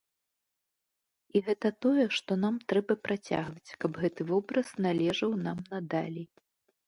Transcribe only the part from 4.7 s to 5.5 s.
належаў